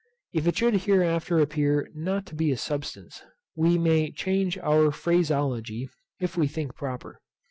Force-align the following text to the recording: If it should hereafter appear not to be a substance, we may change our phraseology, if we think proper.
If 0.33 0.47
it 0.47 0.57
should 0.57 0.73
hereafter 0.87 1.37
appear 1.39 1.91
not 1.93 2.25
to 2.25 2.33
be 2.35 2.51
a 2.51 2.57
substance, 2.57 3.21
we 3.55 3.77
may 3.77 4.11
change 4.11 4.57
our 4.57 4.91
phraseology, 4.91 5.89
if 6.19 6.35
we 6.35 6.47
think 6.47 6.73
proper. 6.73 7.21